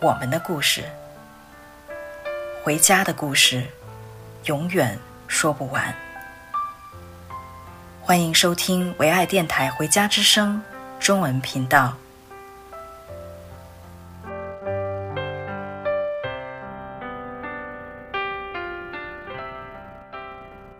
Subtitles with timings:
[0.00, 0.84] 我们的故事，
[2.62, 3.64] 回家的故事，
[4.44, 4.96] 永远
[5.26, 5.92] 说不完。
[8.00, 10.62] 欢迎收听唯爱电台《回家之声》
[11.04, 11.94] 中文频道。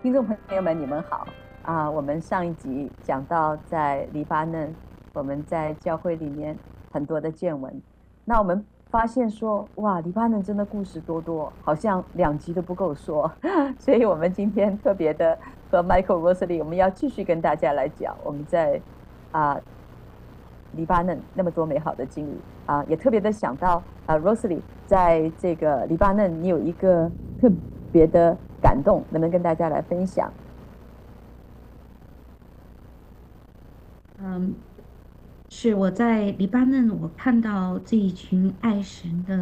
[0.01, 1.27] 听众朋友们，你们好
[1.63, 1.91] 啊！
[1.91, 4.73] 我们上一集讲到在黎巴嫩，
[5.13, 6.57] 我们在教会里面
[6.93, 7.83] 很多的见闻。
[8.25, 8.65] 那我们。
[8.91, 13.31] 发现说哇，黎巴嫩真的故事多多，好像两集都不够说，
[13.79, 15.39] 所以我们今天特别的
[15.71, 18.81] 和 Michael Rosalie，我们要继续跟大家来讲我们在
[19.31, 19.61] 啊
[20.73, 27.51] 黎巴嫩那么多美好的经历啊，也特别的想到啊 Rosalie 在这个黎巴嫩，你有一个特
[27.93, 30.33] 别的感动，能不能跟大家来分享？
[34.23, 34.55] 嗯。
[35.61, 39.35] 是我在黎巴嫩，我看到这一群爱神的，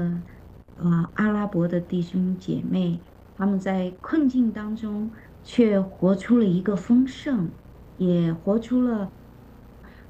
[0.78, 2.98] 啊、呃，阿拉伯的弟兄姐妹，
[3.36, 5.10] 他们在困境当中，
[5.44, 7.50] 却活出了一个丰盛，
[7.98, 9.12] 也活出了，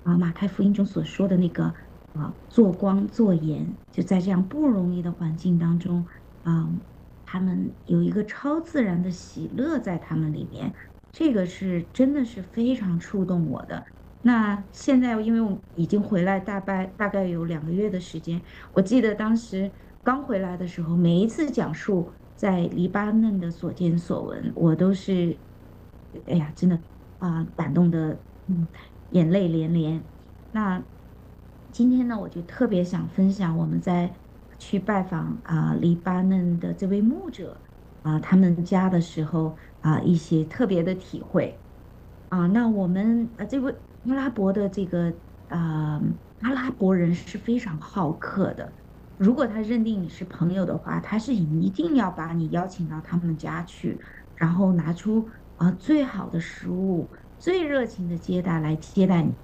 [0.04, 1.74] 啊，马太福音中所说的那个，
[2.12, 6.06] 啊，做光做盐，就在这样不容易的环境当中，
[6.44, 6.70] 啊，
[7.24, 10.72] 他们有一个超自然的喜乐在他们里面，
[11.10, 13.84] 这个是真的是非常触动我的。
[14.26, 18.42] 那现在，因为我已经回来大概大概有两个月的时间，
[18.72, 19.70] 我记得当时
[20.02, 25.38] 刚回来的时候，每一次讲述在黎巴嫩的所见所闻，我都是，
[26.26, 26.82] 哎呀，真的
[27.18, 28.66] 啊、感动的，嗯，
[29.10, 30.04] 眼泪连连。
[30.50, 30.84] 那
[31.70, 34.12] 今天呢，我就特别想分享我们在
[34.58, 37.62] 去拜访啊、黎巴嫩的这位牧者
[38.02, 41.62] 啊、他们家的时候啊、一些特别的体会
[42.30, 43.72] 啊、那我们啊、这位。
[44.08, 45.10] 阿拉伯的这个
[45.48, 46.02] 啊、呃，
[46.40, 48.74] 阿拉伯人是非常好客的。
[49.16, 54.00] 如果他认定你是朋友的话，他是一定要把你邀请到他们家去，
[54.34, 59.34] 然后拿出啊、呃、最好的食物、最热情的接待来接待你。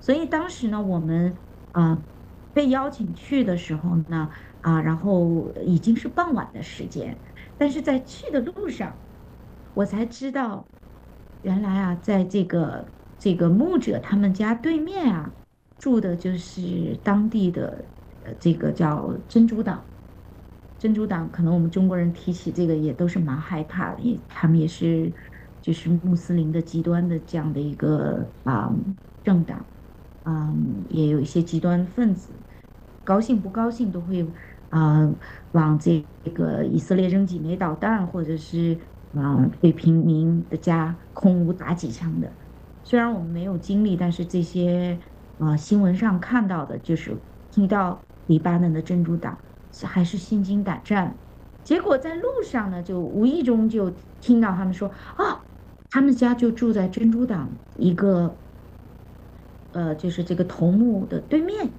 [0.00, 1.36] 所以当时呢，我们
[1.72, 2.06] 啊、呃、
[2.52, 7.20] 被邀请去的时候呢，啊、然后已经是傍晚的时间，
[7.58, 9.02] 但是在去的路上，
[9.74, 10.70] 我才知道，
[11.42, 12.92] 原来啊，在这个。
[13.20, 15.36] 这个牧者他们家对面啊，
[15.78, 17.92] 住的就是当地的，
[18.22, 19.86] 呃，这个叫真主党。
[20.78, 25.12] 真主党可能我们中国人提起这个也都是蛮害怕的，也他们也是，
[25.60, 28.74] 就是穆斯林的极端的这样的一个啊、
[29.22, 29.68] 政党，
[30.22, 32.34] 嗯，也有一些极端分子，
[33.04, 34.22] 高兴不高兴都会
[34.70, 35.18] 啊、嗯、
[35.50, 38.80] 往这个以色列扔几枚导弹，或者是
[39.12, 42.38] 啊对平民的家空无打几枪的。
[42.90, 44.98] 虽然我们没有经历，但是这些，
[45.38, 47.16] 呃，新闻上看到的，就是
[47.52, 49.38] 听到黎巴嫩的真主党，
[49.84, 51.16] 还是心惊胆战。
[51.62, 55.40] 结果在路上呢，就无意中就听到他们说，啊，
[55.88, 58.40] 他们家就住在真主党一个，
[59.70, 61.78] 呃，就是这个头目的对面。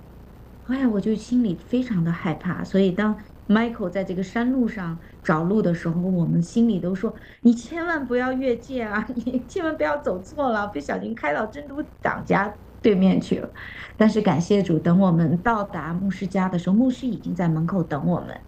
[0.68, 2.64] 哎呀，我就心里非常的害怕。
[2.64, 9.06] 所以当 Michael 在这个山路上找路的时候，我们心里都说：“你千万不要越界啊！
[9.16, 13.52] 你千万不要走错了，不小心开到真主党家对面去了。”
[13.96, 18.42] 但是感谢主，等我们到达牧师家的时候，牧师已经在门口等我们。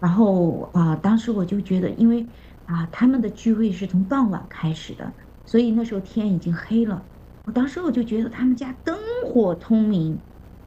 [0.00, 2.26] 然后啊、当时我就觉得，因为
[2.64, 7.06] 啊、他们的聚会是从傍晚开始的，所以那时候天已经黑了。
[7.44, 10.22] 我当时我就觉得他们家灯火通明。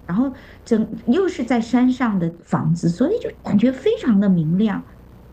[0.05, 0.33] 然后
[0.63, 4.85] 整又是在山上的房子，所以就感觉非常的明亮。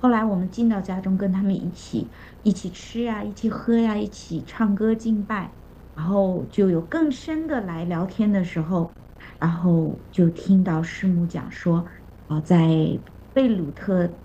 [0.04, 2.12] 后来我们进到家中，跟他们一起
[2.42, 5.56] 一起吃呀，一起喝呀，一起唱歌敬拜，
[5.94, 8.94] 然后就有更深的来聊天的时候，
[9.40, 11.86] 然后就听到师母讲说，
[12.26, 13.00] 啊，在
[13.32, 14.20] 贝鲁特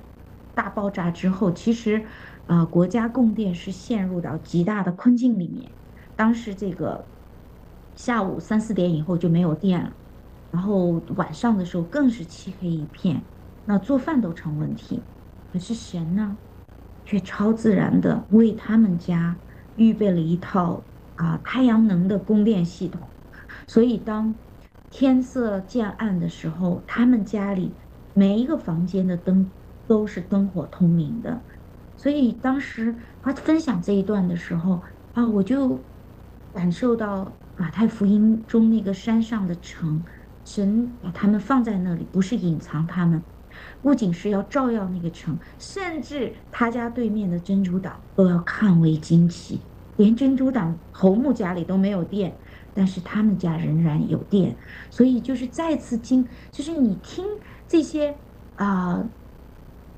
[0.54, 2.06] 大爆炸之后，其实
[2.48, 5.78] 啊，国家供电是陷入到极大的困境里面。
[6.14, 7.10] 当时这个
[7.96, 9.94] 下午三四点以后就没有电了。
[10.52, 13.30] 然后晚上的时候更是漆黑一片，
[13.64, 15.08] 那做饭都成问题。
[15.52, 16.38] 可是神呢，
[17.06, 19.36] 却超自然的为他们家
[19.76, 20.82] 预备了一套
[21.16, 23.02] 啊太阳能的供电系统。
[23.68, 24.36] 所以当
[24.90, 27.72] 天色渐暗的时候，他们家里
[28.14, 29.52] 每一个房间的灯
[29.88, 31.46] 都是灯火通明的。
[31.96, 34.82] 所以当时他分享这一段的时候
[35.14, 35.86] 啊，我就
[36.54, 40.06] 感受到马太福音中那个山上的城，
[40.46, 43.24] 神把他们放在那里，不是隐藏他们，
[43.82, 49.68] 不仅是要照耀那个城，甚至他家对面的珍珠岛都要看为惊奇。
[49.96, 52.40] 连珍珠党侯木家里都没有电，
[52.74, 54.58] 但是他们家仍然有电，
[54.90, 57.26] 所以就是再次经，就是你听
[57.68, 58.18] 这些
[58.56, 59.10] 啊、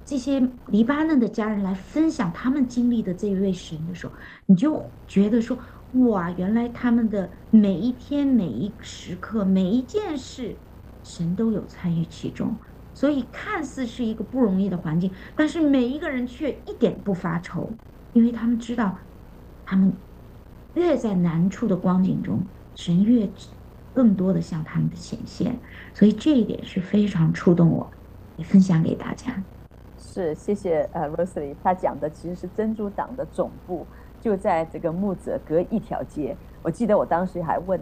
[0.04, 4.14] 这些黎巴嫩的家人来分享他们经历的这一位神的时候，
[4.48, 5.60] 你就觉得说，
[5.92, 10.64] 哇，原来他们的每一天、每一时刻、每一件事，
[11.04, 12.60] 神都有参与其中，
[13.02, 17.68] 所以看似是一个不容易的环境，但是每一个人却一点不发愁，
[18.14, 18.96] 因为他们知道。
[19.66, 19.92] 他们
[20.76, 22.40] 越在难处的光景中，
[22.76, 23.28] 神越
[23.92, 25.58] 更多的向他们的显现，
[25.96, 27.90] 所以这一点是非常触动我，
[28.38, 29.42] 也分享给大家。
[29.98, 33.88] 是，谢谢呃，Rosely，他讲的其实是珍珠党的总部
[34.20, 36.38] 就在这个木泽隔一条街。
[36.62, 37.82] 我记得我当时还问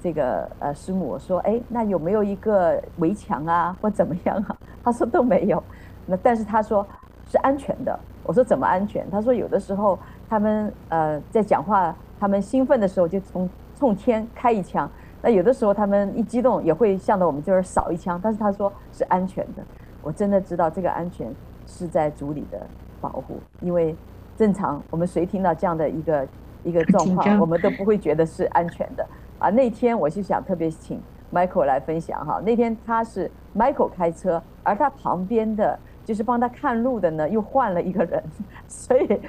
[0.00, 4.56] 这个呃师母，我说，哎，那有没有一个围墙啊，或怎么样啊？
[4.82, 5.62] 他说都没有。
[6.06, 6.86] 那但是他说
[7.26, 7.98] 是安全的。
[8.22, 9.10] 我说怎么安全？
[9.10, 9.98] 他说有的时候。
[10.30, 14.86] 他们呃在讲话，他们兴奋的时候就从冲天开一枪，
[15.22, 19.62] 那有的时候他们一激动也会向着我们这儿扫一枪，但是他说是安全的。
[20.02, 21.34] 我真的知道这个安全
[21.66, 22.60] 是在组里的
[23.00, 23.96] 保护，因为
[24.36, 26.28] 正常我们谁听到这样的一个
[26.62, 29.06] 一个状况，我们都不会觉得是安全的
[29.38, 29.50] 啊。
[29.50, 31.00] 那天我就想特别请
[31.32, 35.78] Michael 来分享哈，那天他是 Michael 开车，而他旁边的。
[36.08, 38.24] 就是帮他看路的呢，又换了一个人，
[38.66, 39.20] 所以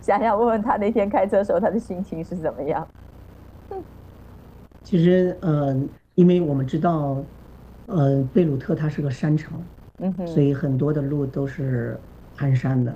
[0.00, 2.88] 想想问问他那天开车的时候他的心情是怎么样？
[4.82, 5.76] 其实，呃，
[6.14, 7.18] 因为我们知道，
[7.84, 9.62] 呃，贝鲁特它是个山城，
[9.98, 12.00] 嗯哼，所以很多的路都是
[12.34, 12.94] 盘山的。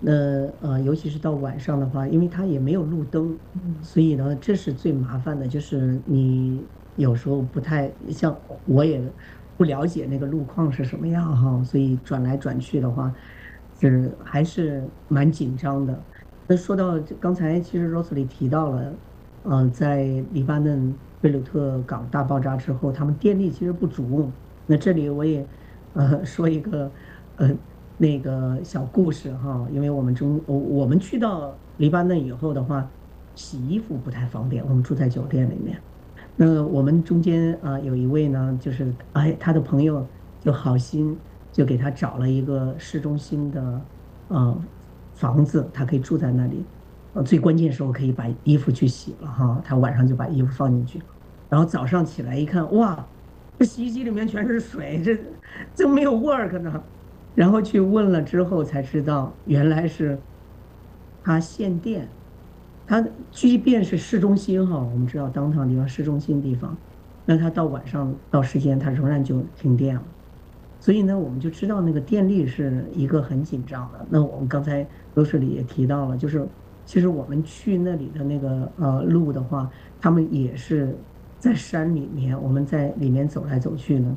[0.00, 0.12] 那
[0.60, 3.38] 呃，尤其是到晚上的话，因为它也没有路灯，
[3.82, 6.62] 所以呢，这是最麻烦的，就是你
[6.96, 8.36] 有时候不太像
[8.66, 9.00] 我也。
[9.56, 13.12] 不了解那个路况是什么样哈，所以转来转去的话，
[13.80, 16.00] 是还是蛮紧张的。
[16.46, 18.92] 那说到刚才，其实 Rosely 提到了，
[19.42, 24.30] 嗯，在黎巴嫩贝鲁特港大爆炸之后，他们电力其实不足。
[24.64, 25.44] 那这里我也
[25.94, 26.92] 呃说一个
[27.34, 27.50] 呃
[27.98, 32.88] 那个小故事哈，因为我们中我我们去到黎巴嫩以后的话，
[33.34, 35.76] 洗衣服不太方便，我们住在酒店里面。
[36.36, 40.06] 那我们中间啊有一位呢，就是哎他的朋友
[40.40, 41.18] 就好心
[41.50, 43.80] 就给他找了一个市中心的
[44.28, 44.56] 呃
[45.14, 46.64] 房子，他可以住在那里，
[47.14, 51.02] 呃最关键时候可以把衣服去洗了哈，他晚上就把衣服放进去，
[51.48, 53.04] 然后早上起来一看，哇，
[53.58, 55.18] 这洗衣机里面全是水，这
[55.74, 56.80] 这没有 work 呢，
[57.38, 60.18] 然后去问了之后才知道原来是
[61.22, 62.08] 他限电。
[62.84, 66.76] 它即便是市中心哈，我们知道当趟地方市中心地方，
[67.24, 70.02] 那它到晚上到时间它仍然就停电了，
[70.80, 74.04] 所以呢，我们就知道那个电力是一个很紧张的。
[74.10, 74.84] 那我们刚才
[75.14, 76.44] 罗士里也提到了，就是
[76.84, 79.70] 其实我们去那里的那个呃路的话，
[80.00, 80.96] 他们也是
[81.38, 84.16] 在山里面，我们在里面走来走去呢。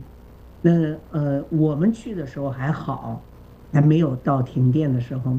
[0.61, 3.21] 那呃我们去的时候还好，
[3.71, 5.37] 还没有到停电的时候。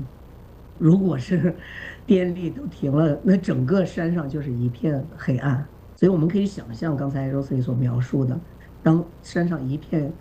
[0.78, 1.54] 如果是
[2.04, 5.64] 电力都停了，那整个山上就是一片黑暗。
[5.94, 8.40] 所以我们可以想象刚才 Rosie 所描述的，
[8.82, 10.12] 当山上一片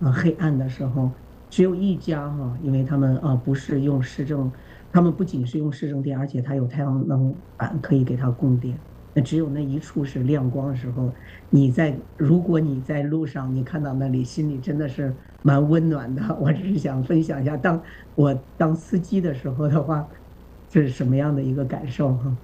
[0.00, 1.10] 呃黑暗的时候，
[1.48, 4.52] 只有一家哈，因为他们啊不是用市政，
[4.90, 8.78] 他们不仅是用市政电，而且它有太阳能板可以给它供电。
[9.14, 11.10] 那只有那一处是亮光的时候，
[11.48, 15.14] 你在如果你在路上，你看到那里，心里真的是。
[15.42, 17.80] 蛮温暖的，我只是想分享一下，当
[18.14, 20.06] 我当司机的时候的话，
[20.68, 22.36] 这是什么样的一个感受哈？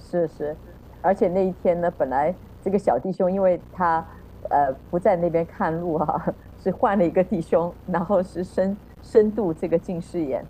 [0.00, 0.56] 是是，
[1.00, 4.04] 而且那一天呢，本来这个小弟兄因为他
[4.50, 10.44] 呃不在那边看路哈、 是换了一个弟兄，然后是深深度这个近视眼，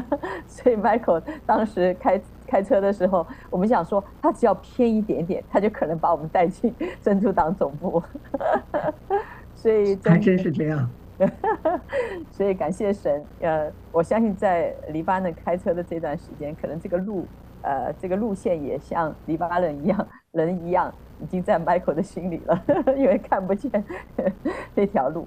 [0.46, 8.02] 所以 Michael 当时开开车的时候，我们想说他只要偏一点点，他就可能把我们带进珍珠党总部，
[9.54, 10.88] 所以还真是这样。
[12.30, 17.26] 所以感谢神，呃，我相信在黎巴嫩开车的这段时间，可能这个路，
[17.62, 22.62] 呃，这个路线也像黎巴嫩一样，人一样，已经在 Michael 的心里了，
[22.96, 23.70] 因为看不见
[24.76, 25.26] 那条路。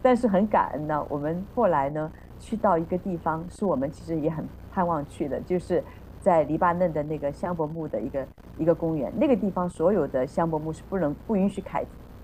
[0.00, 4.42] 但是很感恩呢，我们后来呢，去到一个地方，是我们其实也很
[4.72, 5.84] 盼望去的，就是
[6.26, 8.26] 在黎巴嫩的那个香柏木的一个
[8.58, 9.12] 一个公园。
[9.16, 11.82] 那个地方所有的香柏木是不能不允许开，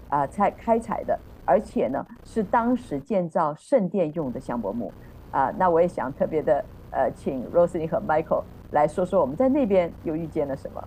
[0.08, 1.16] 啊、呃，采开采的。
[1.44, 4.92] 而且呢是当时建造圣殿用的香柏木
[5.30, 5.52] 啊。
[5.56, 8.42] 那我也想特别的呃，请 Rosalie 和 Michael
[8.72, 10.82] 来说说我们在那边又遇见了什么。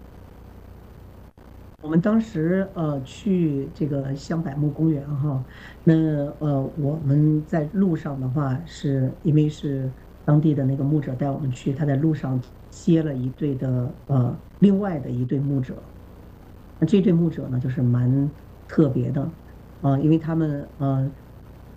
[1.82, 5.42] 我们当时呃去这个香柏木公园哈，
[5.86, 5.94] 那
[6.40, 9.90] 呃我们在路上的话，是因为是
[10.26, 15.82] 当地的那个牧者带我们去，他在路上接了一对的呃另外的一对牧者，
[16.80, 18.30] 那这对牧者呢就是蛮
[18.68, 19.32] 特别的
[19.82, 21.10] 啊，因为他们呃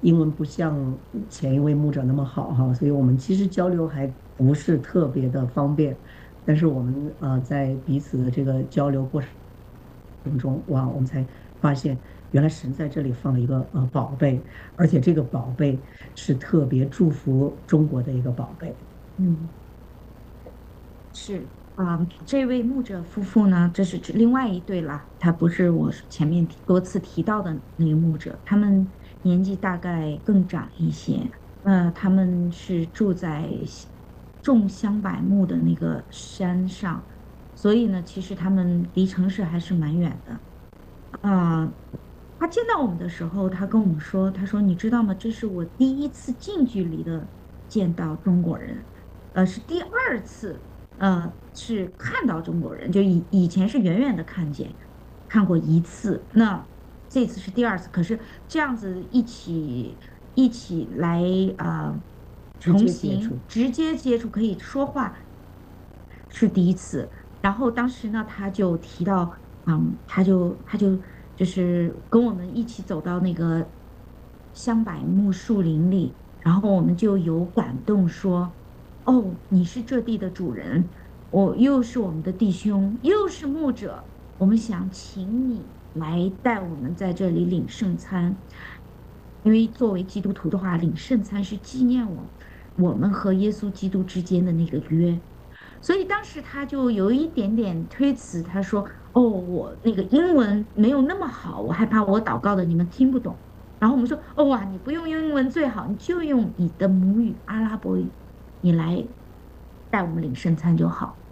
[0.01, 6.01] 英文不像前一位牧者那么好哈，所以我们其实交流还不是特别的方便，
[6.45, 9.31] 但是我们呃在彼此的这个交流过程。
[10.39, 11.27] 中哇，我们才
[11.59, 11.99] 发现
[12.31, 14.45] 原来神在这里放了一个呃宝贝，
[14.77, 15.79] 而且这个宝贝
[16.15, 18.75] 是特别祝福中国的一个宝贝。
[19.17, 19.49] 嗯，
[21.13, 21.43] 是
[21.75, 28.93] 啊，这位牧者夫妇呢，这是另外一对了，他不是我前面多次提到的那个牧者，他们
[29.23, 31.31] 年纪大概更长一些。
[31.63, 33.49] 呃，他们是住在
[34.43, 37.07] 种香柏木的那个山上。
[37.55, 40.41] 所以呢，其实他们离城市还是蛮远的，
[41.23, 41.69] 啊、
[42.39, 45.13] 他见到我们的时候，他跟我们说：“他说，你知道吗？
[45.15, 47.31] 这是我第一次近距离的
[47.67, 48.87] 见到中国人，
[49.33, 50.65] 呃，是第二次，
[50.99, 54.77] 呃，是看到中国人，就以以前是远远的看见，
[55.27, 56.69] 看过一次，那
[57.09, 57.89] 这次是第二次。
[57.91, 59.99] 可是这样子一起
[60.35, 61.21] 一起来
[61.57, 62.03] 啊、呃，
[62.61, 65.19] 重新直接接触，可以说话，
[66.29, 69.33] 是第一次。”然后当时呢，他就提到，
[69.67, 71.01] 嗯，他就他就
[71.39, 73.65] 就是跟我们一起走到那个
[74.53, 78.51] 香柏木树林里，然后我们就有感动说，
[79.05, 80.85] 哦，你是这地的主人，
[81.31, 84.03] 我又是我们的弟兄，又是牧者，
[84.37, 85.63] 我们想请你
[85.95, 88.37] 来带我们在这里领圣餐，
[89.45, 92.35] 因为作为基督徒的话，领圣餐是纪念我
[92.75, 95.21] 我们和耶稣基督之间的那个约。
[95.81, 103.41] 所以当时他就有一点点推辞，他说：“哦，我那个英文没有那么好，我害怕我祷告的你们听不懂。”
[103.79, 108.13] 然后我们说：“哦哇，你不用英文最好，你就用你的母语阿拉伯语，
[108.61, 109.09] 你来
[109.91, 111.23] 带我们领圣餐就好。”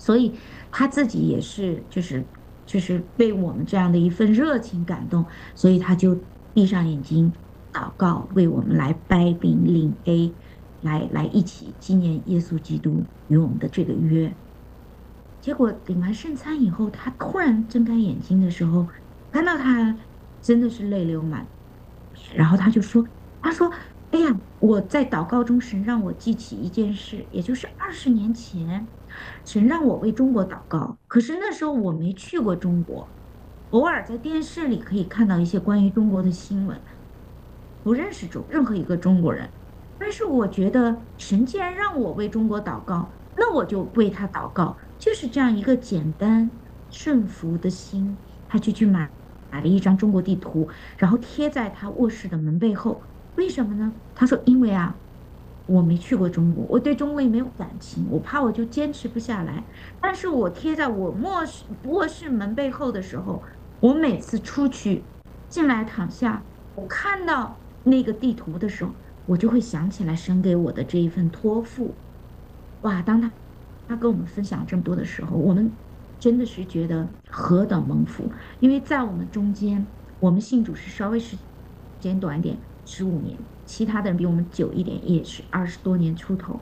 [0.00, 0.38] 所以
[0.70, 2.32] 他自己也是，就是
[2.66, 7.32] 就是被我们这样的一份热情感动，所以他就闭上眼睛
[7.72, 10.36] 祷告，为我们来掰饼领 A。
[10.80, 14.36] 来来一起纪念耶稣基督与我们的这个约。
[15.40, 18.88] 结果领完圣餐以后，他突然睁开眼睛的时候，
[19.30, 19.98] 看到他
[20.40, 21.48] 真的是泪流满，
[22.34, 23.06] 然后他就说
[23.40, 23.70] ：“他说，
[24.10, 28.90] 哎呀，我在祷告中，神让我记起一件事，也就是二十年前，
[29.44, 30.98] 神让我为中国祷告。
[31.06, 33.12] 可是那时候我没去过中国，
[33.70, 36.82] 偶尔在电视里可以看到一些关于中国的新闻，
[37.82, 39.52] 不认识中任何一个中国人。”
[39.98, 48.22] 但是我觉得神既然让我为中国祷告，那我就为他祷告，就是这样一个简单顺服的心。
[48.50, 49.12] 他就去买
[49.50, 53.04] 买了一张中国地图，然后贴在他卧室的门背后。
[53.34, 54.00] 为什么呢？
[54.14, 55.00] 他说：“因为啊，
[55.66, 59.68] 我没去过中国，我对中国也没有感情，我怕我就坚持不下来。
[60.00, 63.44] 但是我贴在我卧室卧室门背后的时候，
[63.80, 65.10] 我每次出去
[65.48, 68.96] 进来躺下，我看到那个地图的时候。”
[69.28, 71.94] 我就会想起来神给我的这一份托付，
[72.80, 73.02] 哇！
[73.02, 73.30] 当他
[73.86, 75.70] 他跟我们分享这么多的时候，我们
[76.18, 78.32] 真的是觉得何等蒙福。
[78.58, 79.86] 因为在我们中间，
[80.18, 81.36] 我们信主是稍微时
[82.00, 82.56] 间短一点，
[82.86, 86.58] 十五年；其他的人比我们久一点，也是二十多年出头。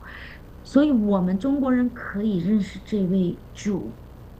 [0.61, 3.89] 所以，我们中国人可以认识这位主，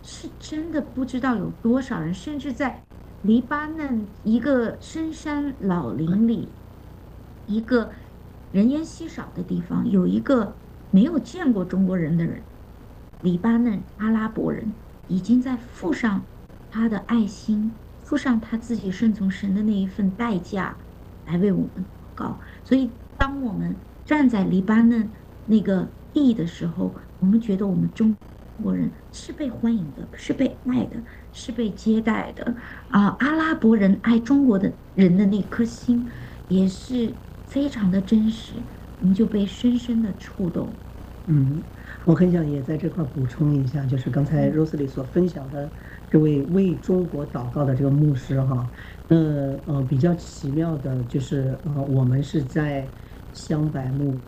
[0.02, 2.84] 是真的不知道有多少人，甚至在
[3.22, 6.50] 黎巴嫩一个深山老林里，
[7.46, 7.90] 一个。
[8.52, 10.56] 人烟稀少的地方，有一个
[10.90, 12.42] 没有见过中国人的人，
[13.22, 14.74] 黎巴嫩阿拉伯人，
[15.08, 16.24] 已经在付上
[16.70, 20.78] 他的爱心，付上他自己顺从神的那一份代价，
[21.26, 22.40] 来为我们祷告。
[22.64, 23.76] 所以，当我们
[24.06, 25.12] 站在黎巴嫩
[25.46, 28.18] 那个地的时候，我们觉得我们中
[28.64, 32.56] 国人是被欢迎的，是被爱的，是被接待的。
[32.88, 36.10] 啊，阿拉伯人爱中国的人的那颗心，
[36.48, 37.20] 也是。
[37.48, 38.66] 非常的真实，
[39.00, 40.82] 我们就被深深的触动。
[41.30, 41.66] 嗯，
[42.06, 45.74] 我很想也在这块补充一下，就是刚才 Rosalie 所分享的
[46.10, 48.70] 这位为中国祷告的这个牧师哈，
[49.08, 49.18] 那
[49.66, 52.94] 呃比较奇妙的就是呃我们是在
[53.34, 54.24] 香柏木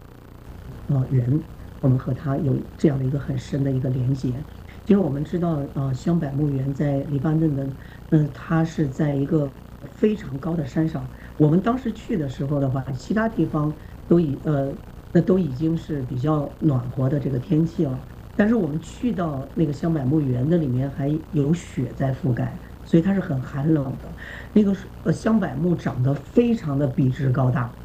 [0.87, 1.47] 呃人，
[1.79, 4.45] 我们和他有这样的一个很深的一个连接，
[4.85, 7.65] 因为我们知道呃香柏木园在黎巴嫩的，
[8.09, 9.55] 嗯、呃，它是在一个
[9.87, 11.11] 非常高的山上。
[11.37, 13.75] 我们当时去的时候的话，其他地方
[14.07, 14.77] 都已呃，
[15.11, 18.05] 那都已经是比较暖和的这个天气了。
[18.35, 24.15] 但是我们去到那个香柏木园的里面，还有雪在覆盖，所以它是很寒冷的。
[24.53, 27.77] 那个呃香柏木长得非常的笔直高大。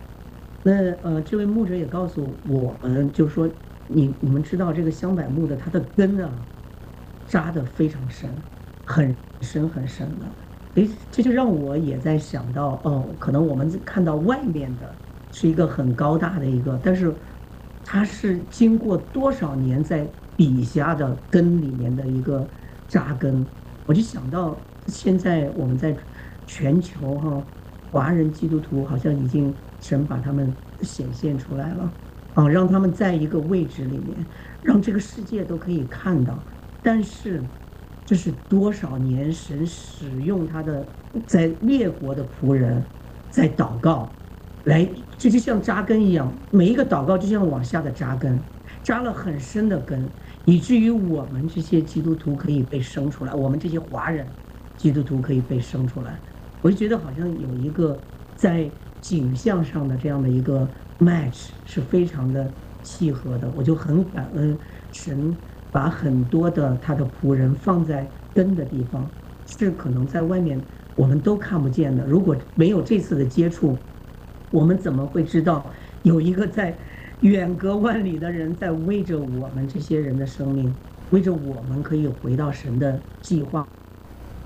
[0.62, 3.50] 那呃，这位牧者也告诉我们，就是说，
[3.86, 6.48] 你你们知道这个香柏木的它的根啊，
[7.26, 8.44] 扎得非常深，
[8.84, 10.38] 很深很深的。
[10.74, 15.00] 诶，这就让我也在想到，哦，可能我们看到外面的
[15.30, 17.16] 是一个很高大的一个，但是
[17.84, 22.48] 它是经过多少年在底下的根里面的一个
[22.88, 23.48] 扎根。
[23.84, 25.96] 我就想到现在我们在
[26.46, 27.48] 全球哈，
[27.90, 29.56] 华人基督徒好像已经。
[29.80, 31.94] 神把他们显现出来了，
[32.32, 34.26] 啊，让他们在一个位置里面，
[34.62, 36.46] 让这个世界都可以看到。
[36.80, 37.52] 但是，
[38.04, 40.86] 这是多少年神使用他的
[41.26, 42.84] 在列国的仆人，
[43.30, 44.18] 在祷告，
[44.64, 48.38] 来，这就像扎根一样，每一个祷告就像往下的扎根，
[48.82, 50.12] 扎了很深的根，
[50.44, 54.36] 以至于我们这些基督徒可以被生出来，我们这些华人
[54.76, 56.22] 基督徒可以被生出来。
[56.60, 58.72] 我就觉得好像有一个在。
[59.04, 64.58] 景象上的这样的一个 match 是非常的契合的，我就很感恩
[64.92, 65.38] 神
[65.74, 69.04] 把很多的他的仆人放在灯的地方，
[69.44, 70.56] 是可能在外面
[70.94, 72.06] 我们都看不见的。
[72.06, 73.76] 如果没有这次的接触，
[74.52, 75.66] 我们怎么会知道
[76.04, 76.72] 有一个在
[77.22, 80.72] 远隔万里的人在为着我们这些人的生命，
[81.10, 83.66] 为着我们可以回到神的计划，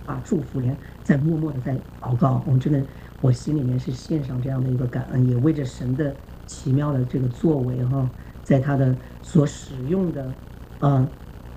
[0.06, 0.74] 把祝福连
[1.04, 2.82] 在默默的在祷告，我们真的。
[3.20, 6.14] 我心里面是献上这样的一个感恩，也为着神的
[6.46, 8.08] 奇妙的这个作为哈，
[8.44, 10.32] 在他的所使用的，
[10.78, 11.08] 呃，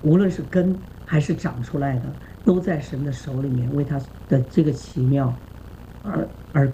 [0.02, 2.02] 无论是根还是长出来的，
[2.44, 5.32] 都在神的手里面，为他的这个奇妙
[6.02, 6.72] 而而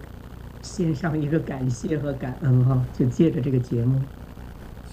[0.62, 4.00] 献上一个感谢和感恩哈，就借着这个节目。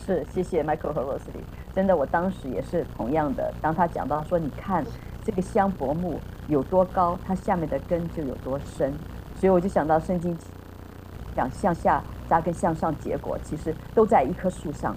[0.05, 1.41] 是，谢谢 Michael 和 Rosely，
[1.73, 4.85] 真的，我当时也是同样的，当他讲到说，你看
[5.23, 8.93] 这个香柏木有多高，它下面的根就有多深。
[9.39, 10.37] 所以我就想到圣经
[11.35, 14.95] 讲向下扎根向上结果，其实都在一棵树上。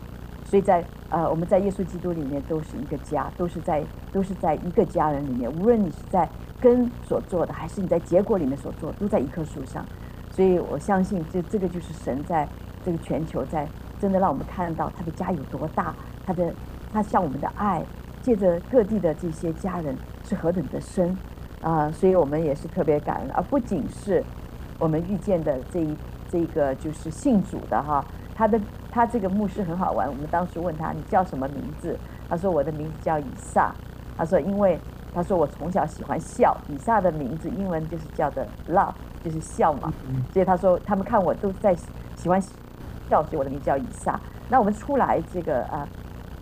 [0.48, 5.52] 所以在呃我们在耶稣基督里面都是一个家，都是在都是在一个家人里面。
[5.52, 6.26] 无论你是在
[6.58, 9.84] 根所做的，还是你在结果里面所做，都在一棵树上。
[10.30, 12.48] 所以我相信这这个就是神在
[12.82, 13.68] 这个全球在
[14.00, 16.54] 真的让我们看到他的家有多大，他的
[16.90, 17.84] 他向我们的爱
[18.22, 21.14] 借着各地的这些家人是何等的深。
[21.60, 24.22] 啊，所以我们也是特别感恩，而不仅是
[24.78, 25.96] 我们遇见的这一
[26.30, 30.08] 这个就是信主的哈，他的他这个牧师很好玩。
[30.08, 31.98] 我们当时问他，你叫什么名字？
[32.28, 33.72] 他说我的名字叫以撒。
[34.16, 34.78] 他说因为
[35.14, 38.92] 他说我从小喜欢笑，以撒的名字英文就是叫的 love，
[39.24, 39.92] 就是笑嘛。
[40.32, 41.74] 所以他说他们看我都在
[42.16, 44.18] 喜欢笑，所以我的名字叫以撒。
[44.48, 45.86] 那我们出来这个啊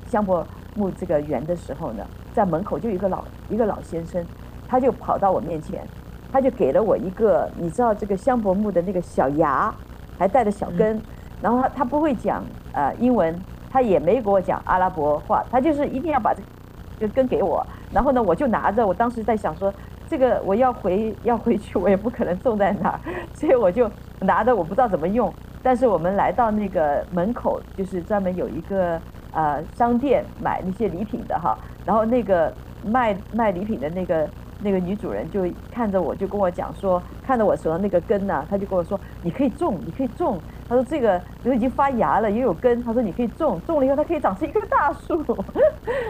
[0.09, 4.25] 香柏木这个园的时候呢，在门口就有一个老一个老先生。
[4.69, 5.87] 他就跑到我面前，
[6.33, 9.73] 他就给了我一个，你知道这个香柏木的那个小芽，
[10.19, 11.01] 还带着小根，
[11.43, 13.39] 然后他他不会讲呃英文，
[13.71, 19.73] 他也没给我讲阿拉伯话，他就是一定要把这个根给我，然后呢我就拿着，我当时在想说
[20.09, 23.01] 这个我要回要回去，我也不可能种在那儿，
[23.35, 29.01] 所以我就拿着，我不知道怎么用，但是我们来到那个门口，就是专门有一个
[29.33, 32.53] 呃商店买那些礼品的哈，然后那个
[32.85, 34.29] 卖卖礼品的那个。
[34.67, 40.41] 那个女主人就看着我，就跟我讲说，看着我手上那个根呢，她就跟我说，你可以种，你可以种。
[40.69, 42.83] 她说这个都已经发芽了，也有根。
[42.83, 45.25] 她说你可以种，种了以后它可以长成一棵大树。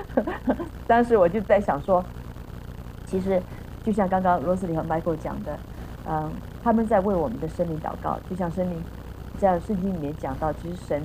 [0.88, 2.02] 当时我就在想说，
[3.04, 3.42] 其实
[3.84, 5.58] 就像刚刚罗斯里和 Michael 讲的，
[6.08, 6.32] 嗯，
[6.64, 8.82] 他们在为我们的生命祷告，就像生命
[9.36, 11.02] 在圣经里面讲到，其实神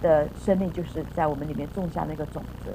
[0.00, 2.72] 的生命就是在我们里面种下那个种子。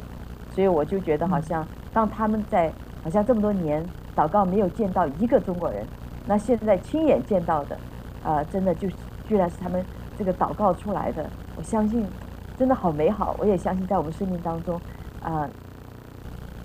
[0.51, 2.71] 所以我就觉得好像当他们在
[3.03, 3.83] 好像这么多年。
[4.15, 5.85] 祷告没有见到一个中国人，
[6.25, 7.77] 那现在亲眼见到的，
[8.23, 8.87] 呃，真的就
[9.27, 9.83] 居然是他们
[10.17, 11.29] 这个祷告出来的。
[11.55, 12.05] 我相信，
[12.57, 13.35] 真的好美好。
[13.39, 14.75] 我也相信，在我们生命当中，
[15.21, 15.49] 啊、呃，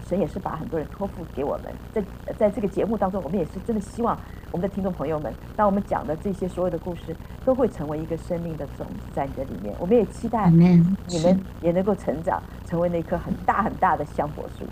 [0.06, 1.72] 神也是把很多人托付给我们。
[1.92, 2.04] 在
[2.36, 4.18] 在这个节目当中，我们也是真的希望
[4.50, 9.74] 我们的听众朋友们，当我们讲的这些所有的故事，都会成为一个生命的种子在你的里面。
[9.78, 14.64] 我们也期待你们也能够成长，成为那棵很大很大的香柏树。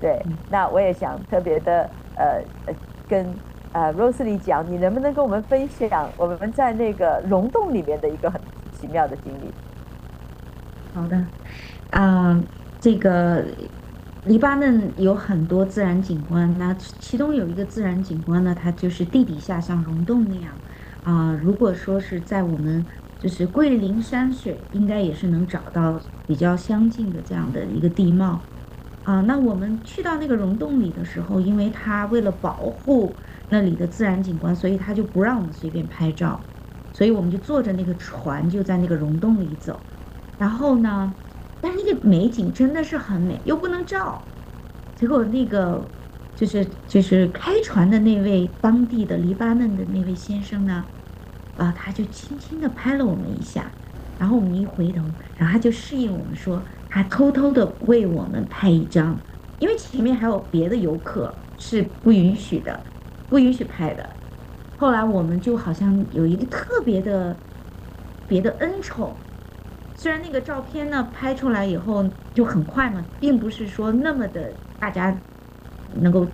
[0.00, 0.20] 对，
[0.50, 1.88] 那我也想特别的。
[2.14, 3.40] 呃呃，跟
[3.72, 9.56] 呃 Rosely 讲，你能不能跟我们分享我们在那个溶洞里面的一个很奇妙的经历？
[10.92, 11.16] 好的，
[11.90, 12.48] 啊、呃，
[12.80, 13.44] 这个
[14.22, 20.62] 黎巴嫩有很多自然景观，那其中有一个自然景观呢，它就是地底下像溶洞那样，
[21.02, 22.86] 啊、如果说是在我们
[23.18, 28.51] 就是桂林山水，应该也是能找到比较相近的这样的一个地貌，
[29.02, 36.48] 啊、那我们去到那个溶洞里的时候，因为它为了保护那里的自然景观，所以它就不让我们随便拍照，
[36.92, 39.86] 所以我们就坐着那个船就在那个溶洞里走，
[40.36, 41.16] 然后呢。
[41.64, 44.32] 但是那个美景真的是很美，又不能照。
[44.96, 45.94] 结果那个
[46.34, 50.88] 就是就是开船的那位当地的黎巴嫩的那位先生呢，
[51.54, 53.78] 啊，他就轻轻地拍了我们一下，
[54.16, 59.18] 然后我们一回头，然后他就示意我们说，他偷偷的为我们拍一张，
[59.58, 62.78] 因为前面还有别的游客是不允许的，
[63.30, 64.06] 不允许拍的。
[64.76, 67.34] 后来我们就好像有一个特别的
[68.28, 69.16] 别的恩宠。
[69.94, 75.16] 虽然那个照片呢拍出来以后就很快嘛，并不是说那么的大家
[75.94, 76.26] 能够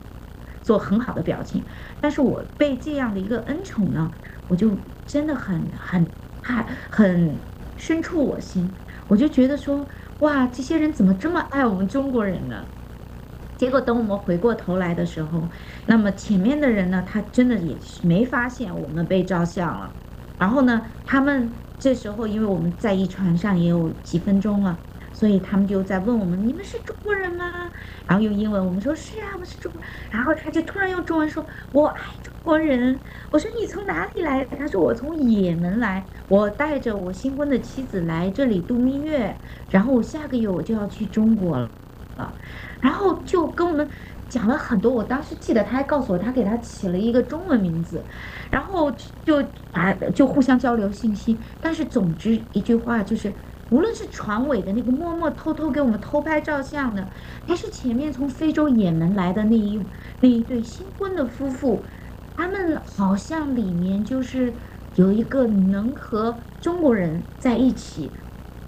[0.61, 1.62] 做很好的表情，
[2.01, 4.11] 但是我被这样的一个恩宠呢，
[4.49, 6.05] 我就真的很很
[6.42, 7.37] 很很
[7.77, 8.68] 深处我心，
[9.07, 9.87] 我就觉得说
[10.19, 12.71] 哇，这些人怎么这么爱我们中国人呢？
[13.57, 15.51] 结果等我们回过头来的时候，
[15.87, 19.97] 那么前面的人呢，他真的也没发现我们被照相了，
[20.39, 21.65] 然后呢，他们。
[21.81, 24.88] 这时候，因为我们在一船上也有几分钟了，
[25.19, 27.45] 所以他们就在问我们：“你们是中国人吗？”
[28.07, 29.81] 然后用英文我们说：“是啊，我们是中国。”
[30.13, 33.03] 然后他就突然用中文说：“我爱中国人。”
[33.33, 41.73] 我说：“你从哪里来？”他说：“我从也门来，我带着我新婚的妻子来这里度蜜月，然后我下个月我就要去中国了。”
[42.15, 42.35] 啊，
[42.81, 43.91] 然后就跟我们。
[44.29, 48.07] 讲了很多，我当时记得他还告诉我，他给他起了一个中文名字，
[48.51, 48.91] 然后
[49.25, 51.41] 就啊就互相交流信息。
[51.59, 53.35] 但是总之一句话就是，
[53.69, 57.11] 无论是船尾的那个默默偷偷给我们偷拍照相的，
[57.47, 59.89] 还是前面从非洲也门来的那一
[60.21, 61.87] 那一对新婚的夫妇，
[62.37, 64.57] 他们好像里面就是
[64.95, 68.17] 有一个能和中国人在一起。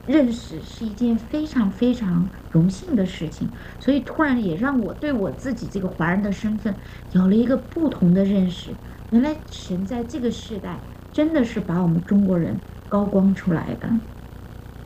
[0.07, 8.81] 认识是一件非常非常荣幸的事情，所以突然也让我对我自己这个华人的身份有了一个不同的认识。
[9.11, 13.89] 原来神在这个时代真的是把我们中国人高光出来的，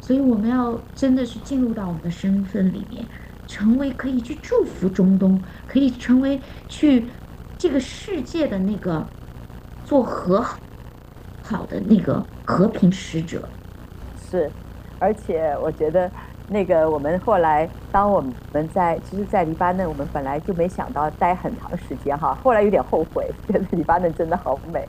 [0.04, 3.02] 所以我们要真的是进入到我们的身份里面，
[3.46, 6.38] 成为可以去祝福中东，可以成为
[6.68, 7.06] 去
[7.56, 9.02] 这个世界的那个
[9.86, 10.44] 做和
[11.42, 13.48] 好的那个和平使者。
[14.30, 14.50] 是。
[14.98, 16.10] 而且我觉得，
[16.50, 22.34] 那个我们后来，当我们在，其实，在黎巴嫩，我们本来就没想到待很长时间哈。
[22.44, 24.86] 后来有点后悔，觉得黎巴嫩真的好美。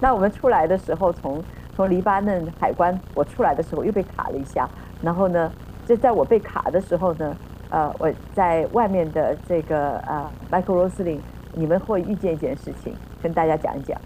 [0.00, 1.44] 那我们出来的时候，从
[1.76, 4.68] 从黎巴嫩海关，我出来的时候又被卡了一下。
[5.02, 5.50] 然后呢，
[5.86, 7.36] 就在我被卡的时候呢，
[7.70, 11.18] 呃，我在外面的这个呃，Michael Roslin，
[11.52, 14.00] 你们会遇见一件事情，跟大家讲一讲。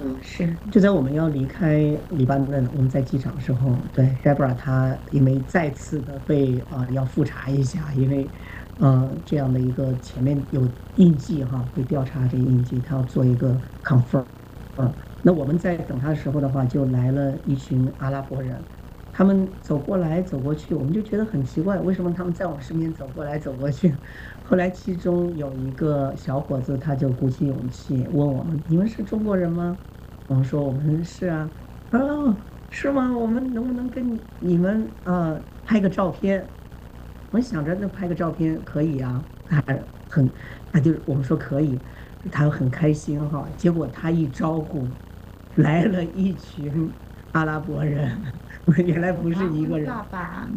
[0.00, 8.26] 嗯，是就在我们要离开黎巴嫩，我们在机场的时候，对 Deborah 她因为再次的被啊、呃、要复查一下，因为
[8.80, 10.66] 呃这样的一个前面有
[10.96, 14.24] 印记哈，会调查这个印记，她要做一个 confirm。
[14.78, 14.90] 嗯，
[15.24, 18.66] 那我们在等他的时候的话，就来了一群阿拉伯人，
[19.12, 23.96] 他们走过来走过去，我们就觉得很奇怪，为什么他们在我身边走过来走过去？
[24.42, 29.78] 后来其中有一个小伙子，他就鼓起勇气问我们：“你们是中国人吗？”
[30.26, 31.52] 我们说我们是啊，
[31.90, 33.16] 哦，是吗？
[33.16, 36.52] 我们能不能跟你们呃拍个照片？
[37.30, 39.62] 我想着那拍个照片可以啊，他
[40.08, 40.32] 很，
[40.70, 41.82] 他就我们说可以，
[42.30, 43.50] 他很开心哈。
[43.56, 44.96] 结果他一招呼，
[45.54, 46.92] 来了一群
[47.32, 48.22] 阿拉伯人，
[48.84, 49.92] 原来不是一个人，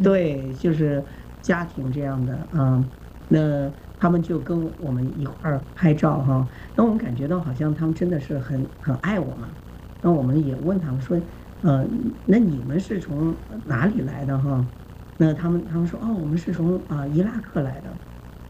[0.02, 1.04] 对，就是
[1.40, 2.92] 家庭这样的啊，嗯，
[3.28, 3.72] 那。
[3.98, 9.56] 他们就跟我们一块儿拍照哈，那我们感觉到好像他们真的是很很爱我们。
[10.02, 11.18] 那我们也问他们说，
[11.62, 11.88] 呃，
[12.26, 14.70] 那你们是从哪里来的哈？
[15.16, 17.98] 那他们他们说，哦，我们是从啊、呃、伊拉克来的。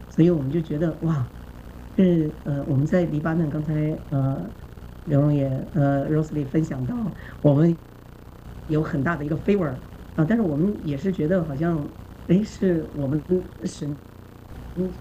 [0.09, 1.31] 所以我们就觉得哇，
[1.95, 4.66] 是呃我们在黎巴嫩刚才呃刘
[5.07, 7.77] 刘荣也呃 Rosely 分享到，我们
[8.67, 9.79] 有很大的一个 favor
[10.15, 11.89] 啊，但是我们也是觉得好像
[12.27, 13.23] 哎是我们
[13.65, 13.97] 神。
[14.79, 14.93] 嗯，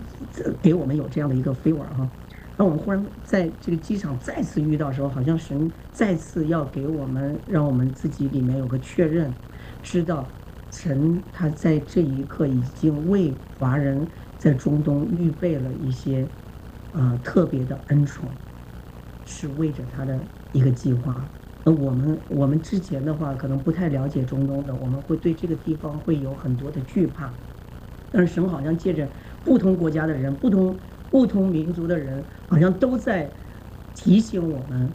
[0.62, 2.10] 给我们有这样的一个 favor 哈，
[2.56, 9.38] 那我们忽然在这个机场再次遇到的时候，好像神再次要给我们，让我们自己里面有个确认，
[9.82, 10.32] 知道
[10.70, 16.32] 神他在这一刻已经为华人在中东预备了一些
[16.92, 18.38] 啊、特别的恩宠，
[19.26, 20.18] 是为着他的
[20.52, 21.30] 一个计划。
[21.62, 27.38] 那我们我们之前的话可能不太了解中东的，我们会对这个地方会有很多的惧怕，
[28.10, 29.12] 但是神好像借着。
[29.42, 33.32] 不同国家的人、不同不同民族的人，好像都在
[33.94, 34.92] 提醒我们：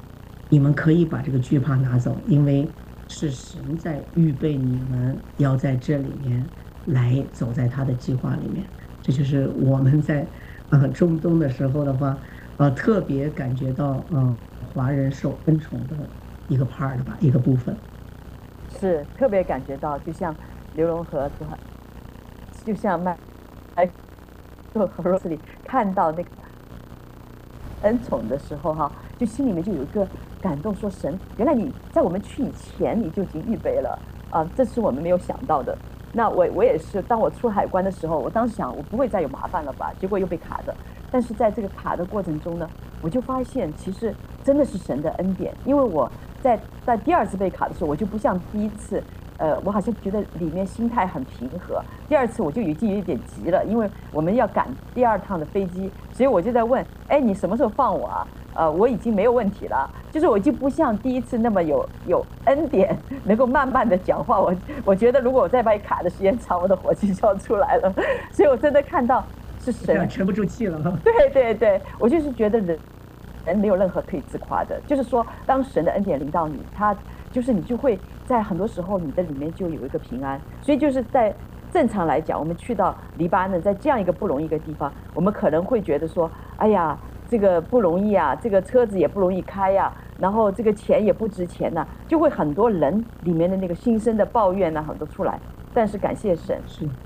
[0.49, 2.75] 你们可以把这个惧怕拿走，因为
[3.07, 6.51] 是神在预备你们要在这里面
[6.83, 8.69] 来走在他的计划里面。
[9.01, 10.29] 这就是我们在
[10.67, 12.21] 啊中东的时候的话，
[12.61, 14.35] 啊特别感觉到嗯
[14.71, 15.95] 华人受恩宠的
[16.47, 17.75] 一个 part 吧，一个部分。
[18.79, 20.35] 是特别感觉到，就像
[20.75, 21.57] 刘荣和的话，
[22.63, 23.17] 就像麦
[23.75, 23.89] 哎，
[24.75, 26.29] 就和罗斯里看到那个
[27.81, 30.07] 恩宠的时候哈，就心里面就有一个
[30.39, 35.75] 感动，说神，原来你在我们去以前你就已经预备了啊，这是我们没有想到的。
[36.13, 40.75] 那我我也是，当我出海关的时候，我当时想我不会再有麻烦了吧，结果又被卡着。
[41.11, 42.67] 但是在这个卡的过程中呢，
[43.01, 46.11] 我就发现其实真的是神的恩典，因为我。
[46.41, 48.99] 在在第二次被卡的时候，我就不像第一次，
[49.37, 51.79] 呃，我好像觉得里面心态很平和。
[52.09, 58.27] 第二次我就已经有一点急了，因为我们要赶第二趟的飞机，所以我就在问，哎，你什么时候放我啊？
[58.55, 64.41] 呃，我已经没有问题了，就是我已经不像第一次那么有有恩典，能够慢慢的讲话。
[64.41, 64.51] 我
[64.83, 67.93] 我觉得如果我再把你卡的时间长，我的火气就要出来了。
[68.31, 69.23] 所以我真的看到
[69.61, 70.79] 是神 沉不住气了。
[71.03, 72.77] 对对对，我就是觉得人。
[73.43, 76.95] 人没有任何可以自夸的，就是说，当神的恩典临到你，他
[77.31, 80.39] 就是你就会在很多时候你的里面就有一个平安。
[80.61, 81.33] 所以就是在
[81.73, 86.95] 正常来讲，我们去到黎巴嫩，在这样一个不容易的地方，我们可能会觉得说，哎呀，
[87.27, 95.39] 这个不容易啊，这个车子也不容易开呀，然后这个钱也不值钱呐，就会很多人里面的那个心声的抱怨呐，很多出来。
[95.73, 96.61] 但是感谢神，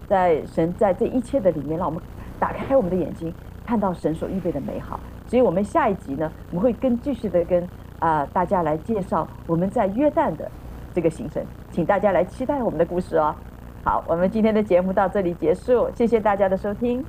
[0.06, 2.02] 在神在这一切的里面，让我们
[2.40, 3.34] 打开我们的眼睛，
[3.66, 5.00] 看到神所预备的美好。
[5.28, 7.64] 所以我们下一集呢，我们会跟继续的跟
[8.00, 10.50] 啊、呃、大家来介绍我们在约旦的
[10.94, 13.36] 这个行程，请大家来期待我们的故事哦。
[13.84, 17.04] 好，我们今天的节目到这里结束，谢谢大家的收听，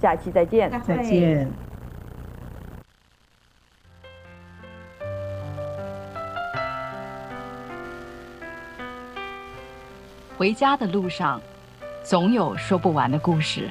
[0.00, 1.48] 下期再见，再见。
[10.38, 11.40] 回家的路上，
[12.02, 13.70] 总有说不完的故事，